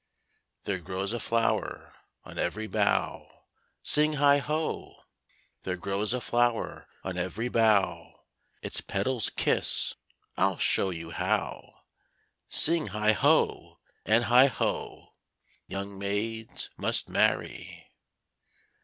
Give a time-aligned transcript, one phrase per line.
[0.63, 1.93] There grows a flower
[2.23, 3.43] on every bough;
[3.83, 5.03] Sing heigh ho!
[5.61, 8.11] There grows a flower on every bough,
[8.63, 9.93] Its petals kiss
[10.37, 11.83] I'll show you how:
[12.49, 15.13] Sing heigh ho, and heigh ho!
[15.67, 17.91] Young maids must marry.